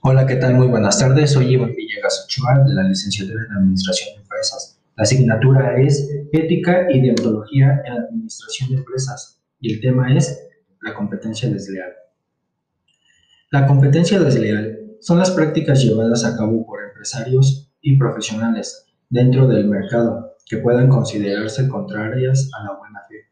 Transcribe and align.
Hola, 0.00 0.24
¿qué 0.26 0.36
tal? 0.36 0.54
Muy 0.54 0.68
buenas 0.68 1.00
tardes. 1.00 1.32
Soy 1.32 1.54
Iván 1.54 1.74
Villegas 1.74 2.24
Ochoa 2.24 2.62
de 2.64 2.72
la 2.72 2.84
licenciatura 2.84 3.44
en 3.46 3.56
Administración 3.56 4.14
de 4.14 4.22
Empresas. 4.22 4.78
La 4.96 5.02
asignatura 5.02 5.76
es 5.76 6.08
Ética 6.32 6.86
y 6.88 7.00
Deontología 7.00 7.82
en 7.84 7.94
Administración 7.94 8.70
de 8.70 8.76
Empresas 8.76 9.42
y 9.60 9.74
el 9.74 9.80
tema 9.80 10.14
es 10.14 10.40
la 10.82 10.94
competencia 10.94 11.50
desleal. 11.50 11.90
La 13.50 13.66
competencia 13.66 14.20
desleal 14.20 14.78
son 15.00 15.18
las 15.18 15.32
prácticas 15.32 15.82
llevadas 15.82 16.24
a 16.24 16.36
cabo 16.36 16.64
por 16.64 16.80
empresarios 16.84 17.68
y 17.80 17.98
profesionales 17.98 18.86
dentro 19.10 19.48
del 19.48 19.66
mercado 19.66 20.36
que 20.46 20.58
puedan 20.58 20.88
considerarse 20.88 21.66
contrarias 21.66 22.48
a 22.56 22.62
la 22.62 22.78
buena 22.78 23.00
fe. 23.08 23.24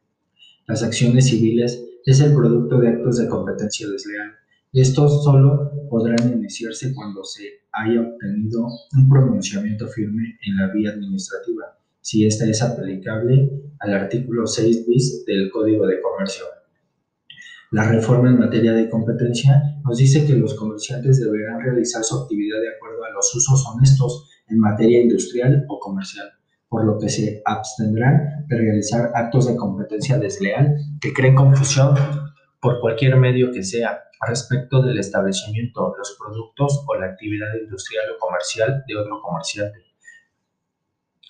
Las 0.66 0.82
acciones 0.82 1.28
civiles 1.28 1.80
es 2.04 2.18
el 2.18 2.34
producto 2.34 2.80
de 2.80 2.88
actos 2.88 3.18
de 3.18 3.28
competencia 3.28 3.88
desleal 3.88 4.34
estos 4.72 5.24
solo 5.24 5.70
podrán 5.88 6.32
iniciarse 6.32 6.94
cuando 6.94 7.24
se 7.24 7.44
haya 7.72 8.00
obtenido 8.00 8.66
un 8.96 9.08
pronunciamiento 9.08 9.86
firme 9.88 10.38
en 10.42 10.56
la 10.56 10.72
vía 10.72 10.90
administrativa, 10.90 11.78
si 12.00 12.26
ésta 12.26 12.44
es 12.46 12.62
aplicable 12.62 13.50
al 13.80 13.94
artículo 13.94 14.46
6 14.46 14.86
bis 14.86 15.24
del 15.26 15.50
Código 15.50 15.86
de 15.86 16.00
Comercio. 16.00 16.44
La 17.72 17.88
reforma 17.90 18.30
en 18.30 18.38
materia 18.38 18.72
de 18.72 18.88
competencia 18.88 19.60
nos 19.84 19.98
dice 19.98 20.24
que 20.24 20.34
los 20.34 20.54
comerciantes 20.54 21.20
deberán 21.20 21.60
realizar 21.60 22.04
su 22.04 22.16
actividad 22.16 22.60
de 22.60 22.76
acuerdo 22.76 23.04
a 23.04 23.10
los 23.10 23.34
usos 23.34 23.64
honestos 23.66 24.28
en 24.48 24.58
materia 24.58 25.02
industrial 25.02 25.64
o 25.68 25.80
comercial, 25.80 26.28
por 26.68 26.84
lo 26.84 26.98
que 26.98 27.08
se 27.08 27.42
abstendrán 27.44 28.46
de 28.48 28.56
realizar 28.56 29.10
actos 29.14 29.48
de 29.48 29.56
competencia 29.56 30.18
desleal 30.18 30.76
que 31.00 31.12
creen 31.12 31.34
confusión 31.34 31.94
por 32.60 32.80
cualquier 32.80 33.16
medio 33.16 33.52
que 33.52 33.62
sea 33.62 34.04
respecto 34.26 34.82
del 34.82 34.98
establecimiento, 34.98 35.94
los 35.96 36.16
productos 36.18 36.84
o 36.86 36.94
la 36.94 37.06
actividad 37.06 37.54
industrial 37.60 38.04
o 38.10 38.18
comercial 38.18 38.84
de 38.86 38.96
otro 38.96 39.20
comerciante, 39.20 39.84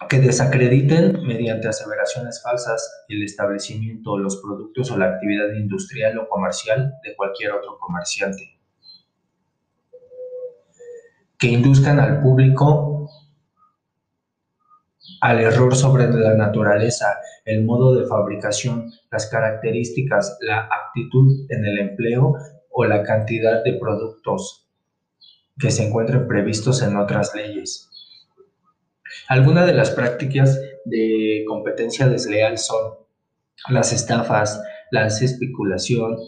que 0.09 0.21
desacrediten 0.21 1.23
mediante 1.27 1.69
aseveraciones 1.69 2.43
falsas 2.43 3.05
el 3.09 3.23
establecimiento, 3.23 4.19
los 4.19 4.37
productos 4.37 4.91
o 4.91 4.99
la 4.99 5.07
actividad 5.07 5.53
industrial 5.55 6.19
o 6.19 6.29
comercial 6.29 6.95
de 7.03 7.17
cualquier 7.17 7.53
otro 7.53 7.79
comerciante, 7.79 8.61
que 11.39 11.49
induzcan 11.49 11.99
al 11.99 12.21
público 12.21 13.11
al 15.21 15.41
error 15.41 15.75
sobre 15.75 16.09
la 16.09 16.35
naturaleza, 16.35 17.19
el 17.45 17.65
modo 17.65 17.95
de 17.95 18.07
fabricación, 18.07 18.93
las 19.11 19.27
características, 19.27 20.39
la 20.41 20.69
aptitud 20.69 21.47
en 21.49 21.65
el 21.65 21.79
empleo 21.79 22.35
o 22.71 22.85
la 22.85 23.03
cantidad 23.03 23.65
de 23.65 23.75
productos 23.75 24.67
que 25.59 25.71
se 25.71 25.87
encuentren 25.87 26.27
previstos 26.27 26.83
en 26.83 26.97
otras 26.97 27.35
leyes. 27.35 27.89
Algunas 29.29 29.67
de 29.67 29.75
las 29.75 29.91
prácticas 29.91 30.61
de 30.85 31.45
competencia 31.49 32.09
desleal 32.09 32.59
son 32.59 32.95
las 33.69 33.93
estafas, 33.93 34.63
la 34.91 35.07
especulación, 35.07 36.19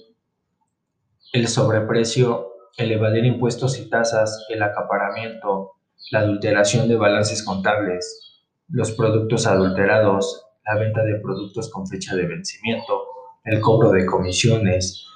el 1.33 1.47
sobreprecio, 1.47 2.53
el 2.77 2.93
evadir 2.93 3.25
impuestos 3.25 3.79
y 3.79 3.91
tasas, 3.91 4.47
el 4.49 4.63
acaparamiento, 4.63 5.73
la 6.11 6.21
adulteración 6.21 6.89
de 6.89 6.97
balances 6.97 7.43
contables, 7.43 8.28
los 8.69 8.93
productos 8.93 9.47
adulterados, 9.47 10.47
la 10.67 10.79
venta 10.79 11.03
de 11.03 11.21
productos 11.21 11.71
con 11.71 11.87
fecha 11.87 12.15
de 12.15 12.27
vencimiento, 12.27 13.05
el 13.45 13.61
cobro 13.61 13.91
de 13.91 14.05
comisiones, 14.05 15.07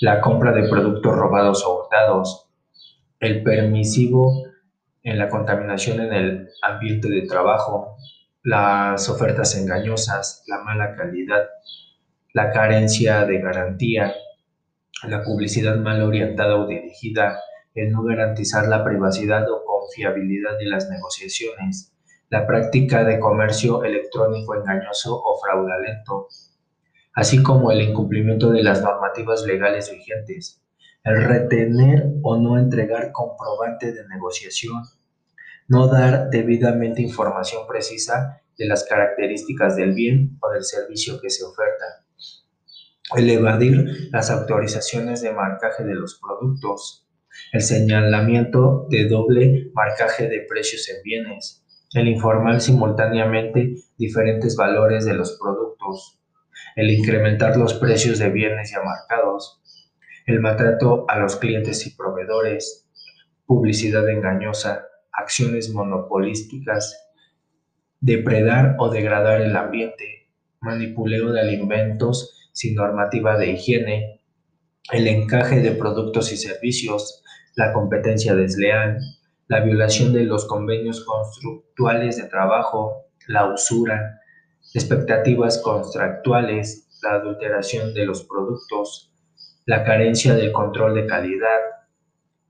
la 0.00 0.20
compra 0.20 0.52
de 0.52 0.68
productos 0.68 1.14
robados 1.14 1.64
o 1.64 1.78
hurtados, 1.78 2.48
el 3.20 3.42
permisivo 3.42 4.44
en 5.02 5.18
la 5.18 5.28
contaminación 5.28 6.00
en 6.00 6.12
el 6.12 6.48
ambiente 6.62 7.08
de 7.08 7.22
trabajo, 7.22 7.96
las 8.42 9.08
ofertas 9.08 9.56
engañosas, 9.56 10.44
la 10.46 10.62
mala 10.62 10.94
calidad, 10.96 11.48
la 12.32 12.50
carencia 12.50 13.24
de 13.24 13.38
garantía, 13.40 14.14
la 15.06 15.22
publicidad 15.22 15.76
mal 15.76 16.02
orientada 16.02 16.56
o 16.56 16.66
dirigida, 16.66 17.40
el 17.74 17.92
no 17.92 18.02
garantizar 18.02 18.66
la 18.66 18.84
privacidad 18.84 19.48
o 19.50 19.64
confiabilidad 19.64 20.58
de 20.58 20.66
las 20.66 20.88
negociaciones, 20.88 21.94
la 22.30 22.46
práctica 22.46 23.04
de 23.04 23.18
comercio 23.18 23.82
electrónico 23.84 24.54
engañoso 24.54 25.16
o 25.16 25.40
fraudulento, 25.40 26.28
así 27.14 27.42
como 27.42 27.72
el 27.72 27.80
incumplimiento 27.80 28.50
de 28.50 28.62
las 28.62 28.82
normativas 28.82 29.44
legales 29.44 29.90
vigentes, 29.90 30.62
el 31.04 31.24
retener 31.24 32.04
o 32.22 32.36
no 32.36 32.58
entregar 32.58 33.12
comprobante 33.12 33.92
de 33.92 34.06
negociación, 34.08 34.82
no 35.68 35.86
dar 35.86 36.28
debidamente 36.28 37.02
información 37.02 37.66
precisa 37.66 38.42
de 38.58 38.66
las 38.66 38.84
características 38.84 39.76
del 39.76 39.94
bien 39.94 40.38
o 40.40 40.50
del 40.50 40.64
servicio 40.64 41.20
que 41.20 41.30
se 41.30 41.44
oferta, 41.44 42.04
el 43.16 43.30
evadir 43.30 44.10
las 44.12 44.30
autorizaciones 44.30 45.22
de 45.22 45.32
marcaje 45.32 45.84
de 45.84 45.94
los 45.94 46.20
productos, 46.20 47.06
el 47.52 47.62
señalamiento 47.62 48.86
de 48.90 49.08
doble 49.08 49.70
marcaje 49.72 50.28
de 50.28 50.44
precios 50.48 50.88
en 50.90 51.02
bienes, 51.02 51.64
el 51.94 52.08
informar 52.08 52.60
simultáneamente 52.60 53.74
diferentes 53.96 54.56
valores 54.56 55.04
de 55.04 55.14
los 55.14 55.38
productos, 55.40 56.20
el 56.76 56.90
incrementar 56.90 57.56
los 57.56 57.74
precios 57.74 58.18
de 58.18 58.30
bienes 58.30 58.70
ya 58.70 58.82
marcados, 58.82 59.60
el 60.26 60.40
maltrato 60.40 61.06
a 61.08 61.18
los 61.18 61.36
clientes 61.36 61.86
y 61.86 61.96
proveedores, 61.96 62.86
publicidad 63.46 64.08
engañosa, 64.08 64.84
acciones 65.12 65.72
monopolísticas, 65.72 67.10
depredar 68.00 68.76
o 68.78 68.90
degradar 68.90 69.40
el 69.40 69.56
ambiente, 69.56 70.28
manipuleo 70.60 71.32
de 71.32 71.40
alimentos 71.40 72.50
sin 72.52 72.74
normativa 72.74 73.38
de 73.38 73.52
higiene, 73.52 74.20
el 74.92 75.06
encaje 75.06 75.60
de 75.60 75.72
productos 75.72 76.32
y 76.32 76.36
servicios, 76.36 77.22
la 77.56 77.72
competencia 77.72 78.34
desleal, 78.34 78.98
la 79.48 79.60
violación 79.60 80.12
de 80.12 80.24
los 80.24 80.46
convenios 80.46 81.04
constructuales 81.04 82.18
de 82.18 82.28
trabajo, 82.28 83.06
la 83.26 83.50
usura, 83.50 84.20
expectativas 84.74 85.58
contractuales, 85.58 86.86
la 87.02 87.12
adulteración 87.12 87.94
de 87.94 88.04
los 88.04 88.24
productos, 88.24 89.12
la 89.64 89.84
carencia 89.84 90.34
del 90.34 90.52
control 90.52 90.94
de 90.94 91.06
calidad, 91.06 91.58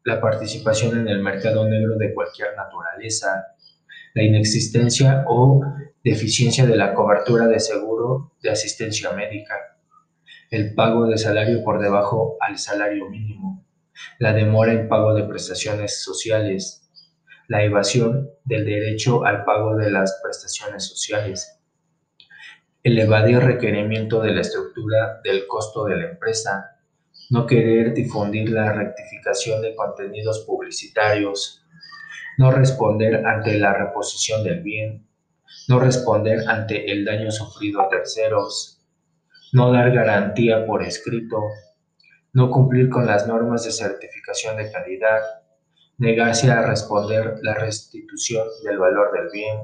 la 0.04 0.20
participación 0.20 0.98
en 0.98 1.08
el 1.08 1.22
mercado 1.22 1.69
negro 1.69 1.97
de 1.97 2.12
cualquier 2.12 2.56
naturaleza, 2.56 3.47
la 4.14 4.22
inexistencia 4.25 5.25
o 5.28 5.60
deficiencia 6.03 6.66
de 6.66 6.76
la 6.76 6.94
cobertura 6.94 7.47
de 7.47 7.60
seguro 7.60 8.32
de 8.42 8.50
asistencia 8.50 9.12
médica, 9.12 9.54
el 10.50 10.75
pago 10.75 11.06
de 11.06 11.19
salario 11.19 11.62
por 11.62 11.81
debajo 11.81 12.37
al 12.41 12.58
salario 12.58 13.08
mínimo, 13.08 13.66
la 14.19 14.32
demora 14.32 14.72
en 14.72 14.88
pago 14.88 15.14
de 15.14 15.25
prestaciones 15.25 16.03
sociales, 16.03 16.88
la 17.48 17.64
evasión 17.64 18.31
del 18.44 18.66
derecho 18.66 19.25
al 19.25 19.44
pago 19.44 19.75
de 19.76 19.91
las 19.91 20.20
prestaciones 20.22 20.86
sociales, 20.86 21.59
el 22.82 22.98
evadir 22.98 23.38
requerimiento 23.38 24.20
de 24.20 24.32
la 24.32 24.42
estructura 24.42 25.20
del 25.25 25.47
costo 25.47 25.84
de 25.87 25.97
la 25.97 26.10
empresa, 26.10 26.78
no 27.31 27.47
querer 27.47 27.94
difundir 27.94 28.50
la 28.50 28.72
rectificación 28.72 29.62
de 29.62 29.75
contenidos 29.75 30.44
publicitarios, 30.47 31.64
no 32.37 32.50
responder 32.53 33.26
ante 33.26 33.58
la 33.58 33.72
reposición 33.72 34.44
del 34.44 34.62
bien, 34.62 35.08
no 35.69 35.81
responder 35.81 36.48
ante 36.48 36.92
el 36.92 37.04
daño 37.04 37.31
sufrido 37.31 37.81
a 37.81 37.88
terceros, 37.88 38.87
no 39.53 39.72
dar 39.72 39.91
garantía 39.91 40.66
por 40.66 40.82
escrito, 40.82 41.41
no 42.34 42.50
cumplir 42.50 42.91
con 42.91 43.06
las 43.06 43.26
normas 43.26 43.64
de 43.64 43.72
certificación 43.72 44.58
de 44.58 44.70
calidad, 44.70 45.23
negarse 45.99 46.50
a 46.50 46.62
responder 46.62 47.35
la 47.43 47.55
restitución 47.55 48.47
del 48.65 48.79
valor 48.79 49.11
del 49.12 49.31
bien, 49.33 49.59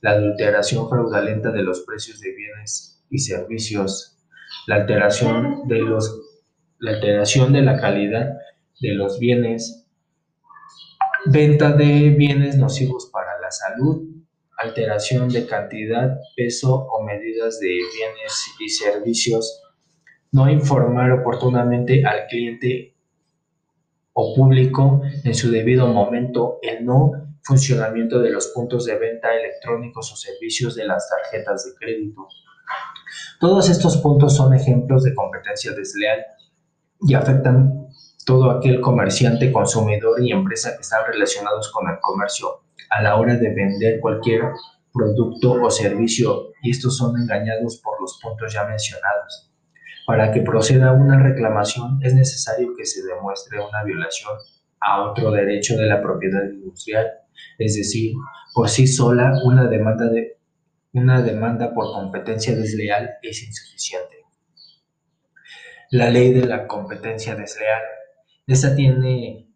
la 0.00 0.12
adulteración 0.12 0.88
fraudulenta 0.88 1.50
de 1.50 1.62
los 1.62 1.80
precios 1.80 2.20
de 2.20 2.34
bienes 2.34 3.04
y 3.10 3.18
servicios, 3.18 4.16
la 4.66 4.76
alteración 4.76 5.66
de, 5.66 5.78
los, 5.78 6.20
la, 6.78 6.92
alteración 6.92 7.52
de 7.52 7.62
la 7.62 7.80
calidad 7.80 8.32
de 8.80 8.94
los 8.94 9.18
bienes, 9.18 9.86
venta 11.26 11.72
de 11.72 12.10
bienes 12.10 12.56
nocivos 12.56 13.10
para 13.12 13.40
la 13.40 13.50
salud, 13.50 14.08
alteración 14.58 15.28
de 15.28 15.46
cantidad, 15.46 16.16
peso 16.36 16.74
o 16.74 17.02
medidas 17.04 17.58
de 17.58 17.68
bienes 17.68 18.46
y 18.60 18.68
servicios, 18.68 19.62
no 20.30 20.48
informar 20.48 21.10
oportunamente 21.12 22.04
al 22.04 22.26
cliente 22.26 22.91
o 24.14 24.34
público 24.34 25.02
en 25.24 25.34
su 25.34 25.50
debido 25.50 25.86
momento, 25.88 26.58
el 26.62 26.84
no 26.84 27.12
funcionamiento 27.42 28.20
de 28.20 28.30
los 28.30 28.48
puntos 28.48 28.84
de 28.84 28.98
venta 28.98 29.34
electrónicos 29.34 30.12
o 30.12 30.16
servicios 30.16 30.74
de 30.74 30.84
las 30.84 31.08
tarjetas 31.08 31.64
de 31.64 31.74
crédito. 31.74 32.28
Todos 33.40 33.68
estos 33.68 33.96
puntos 33.98 34.36
son 34.36 34.54
ejemplos 34.54 35.02
de 35.02 35.14
competencia 35.14 35.72
desleal 35.72 36.20
y 37.00 37.14
afectan 37.14 37.88
todo 38.24 38.50
aquel 38.50 38.80
comerciante, 38.80 39.50
consumidor 39.50 40.22
y 40.22 40.30
empresa 40.30 40.76
que 40.76 40.82
están 40.82 41.04
relacionados 41.06 41.72
con 41.72 41.88
el 41.88 41.96
comercio 42.00 42.62
a 42.90 43.02
la 43.02 43.16
hora 43.16 43.34
de 43.36 43.52
vender 43.52 44.00
cualquier 44.00 44.42
producto 44.92 45.52
o 45.52 45.70
servicio 45.70 46.52
y 46.62 46.70
estos 46.70 46.96
son 46.96 47.20
engañados 47.20 47.80
por 47.82 48.00
los 48.00 48.20
puntos 48.22 48.52
ya 48.52 48.64
mencionados. 48.64 49.51
Para 50.12 50.30
que 50.30 50.42
proceda 50.42 50.92
una 50.92 51.18
reclamación 51.18 51.98
es 52.02 52.14
necesario 52.14 52.76
que 52.76 52.84
se 52.84 53.02
demuestre 53.02 53.58
una 53.58 53.82
violación 53.82 54.34
a 54.78 55.04
otro 55.04 55.30
derecho 55.30 55.74
de 55.74 55.86
la 55.86 56.02
propiedad 56.02 56.44
industrial, 56.44 57.06
es 57.58 57.76
decir, 57.76 58.12
por 58.52 58.68
sí 58.68 58.86
sola 58.86 59.32
una 59.42 59.68
demanda, 59.68 60.10
de, 60.10 60.36
una 60.92 61.22
demanda 61.22 61.72
por 61.72 61.94
competencia 61.94 62.54
desleal 62.54 63.12
es 63.22 63.42
insuficiente. 63.42 64.18
La 65.90 66.10
ley 66.10 66.30
de 66.30 66.44
la 66.44 66.66
competencia 66.66 67.34
desleal. 67.34 67.80
Esta 68.46 68.74
tiene 68.74 69.48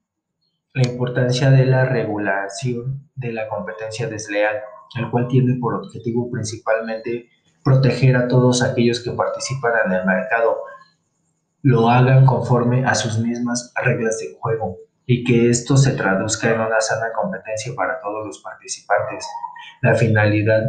la 0.72 0.88
importancia 0.88 1.50
de 1.50 1.66
la 1.66 1.84
regulación 1.84 3.10
de 3.14 3.34
la 3.34 3.46
competencia 3.46 4.08
desleal, 4.08 4.56
el 4.98 5.10
cual 5.10 5.28
tiene 5.28 5.58
por 5.60 5.74
objetivo 5.74 6.30
principalmente 6.30 7.28
proteger 7.66 8.14
a 8.14 8.28
todos 8.28 8.62
aquellos 8.62 9.02
que 9.02 9.10
participan 9.10 9.72
en 9.86 9.92
el 9.92 10.06
mercado, 10.06 10.58
lo 11.62 11.90
hagan 11.90 12.24
conforme 12.24 12.84
a 12.84 12.94
sus 12.94 13.18
mismas 13.18 13.72
reglas 13.74 14.20
de 14.20 14.36
juego 14.38 14.76
y 15.04 15.24
que 15.24 15.50
esto 15.50 15.76
se 15.76 15.96
traduzca 15.96 16.54
en 16.54 16.60
una 16.60 16.80
sana 16.80 17.06
competencia 17.12 17.72
para 17.74 18.00
todos 18.00 18.24
los 18.24 18.38
participantes. 18.38 19.26
La 19.82 19.96
finalidad 19.96 20.62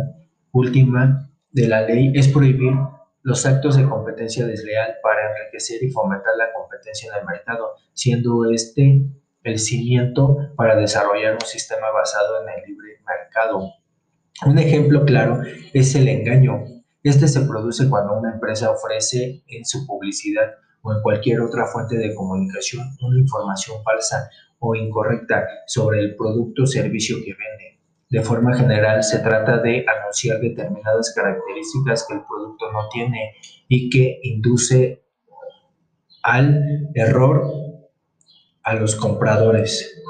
última 0.51 1.29
de 1.51 1.67
la 1.67 1.81
ley 1.81 2.13
es 2.15 2.29
prohibir 2.29 2.73
los 3.21 3.45
actos 3.45 3.77
de 3.77 3.87
competencia 3.87 4.47
desleal 4.47 4.95
para 5.03 5.29
enriquecer 5.29 5.83
y 5.83 5.91
fomentar 5.91 6.35
la 6.35 6.51
competencia 6.51 7.11
en 7.11 7.19
el 7.19 7.27
mercado, 7.27 7.75
siendo 7.93 8.49
este 8.49 9.03
el 9.43 9.59
cimiento 9.59 10.35
para 10.55 10.75
desarrollar 10.75 11.33
un 11.35 11.45
sistema 11.45 11.91
basado 11.91 12.41
en 12.41 12.49
el 12.57 12.67
libre 12.67 13.03
mercado. 13.05 13.71
Un 14.47 14.57
ejemplo 14.57 15.05
claro 15.05 15.43
es 15.73 15.93
el 15.93 16.07
engaño. 16.07 16.76
Este 17.07 17.29
se 17.29 17.39
produce 17.47 17.89
cuando 17.89 18.17
una 18.17 18.33
empresa 18.33 18.69
ofrece 18.69 19.41
en 19.47 19.63
su 19.63 19.87
publicidad 19.87 20.55
o 20.81 20.91
en 20.91 21.01
cualquier 21.01 21.39
otra 21.39 21.65
fuente 21.65 21.97
de 21.97 22.13
comunicación 22.13 22.85
una 23.01 23.17
información 23.17 23.81
falsa 23.81 24.29
o 24.59 24.75
incorrecta 24.75 25.47
sobre 25.67 26.01
el 26.01 26.17
producto 26.17 26.63
o 26.63 26.67
servicio 26.67 27.15
que 27.23 27.31
vende. 27.31 27.79
De 28.09 28.21
forma 28.21 28.57
general, 28.57 29.03
se 29.03 29.19
trata 29.19 29.59
de 29.59 29.85
anunciar 29.87 30.41
determinadas 30.41 31.13
características 31.15 32.05
que 32.05 32.15
el 32.15 32.25
producto 32.27 32.73
no 32.73 32.89
tiene 32.89 33.35
y 33.69 33.89
que 33.89 34.19
induce 34.23 35.05
al 36.23 36.89
error 36.93 37.49
a 38.63 38.73
los 38.73 38.97
compradores. 38.97 40.03